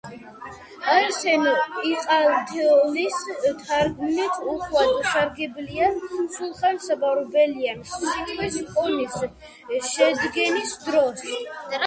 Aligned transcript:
არსენ 0.91 1.43
იყალთოელის 1.89 3.17
თარგმნით 3.65 4.39
უხვად 4.53 4.89
უსარგებლია 4.93 5.89
სულხან-საბა 6.37 7.11
ორბელიანს 7.17 7.91
„სიტყვის 8.07 8.57
კონის“ 8.79 9.19
შედგენის 9.93 10.77
დროს. 10.89 11.27